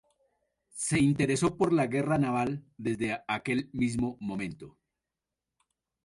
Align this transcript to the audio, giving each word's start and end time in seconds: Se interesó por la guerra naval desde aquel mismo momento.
Se 0.77 0.99
interesó 0.99 1.55
por 1.57 1.71
la 1.71 1.85
guerra 1.85 2.17
naval 2.17 2.63
desde 2.75 3.21
aquel 3.27 3.69
mismo 3.71 4.17
momento. 4.19 4.75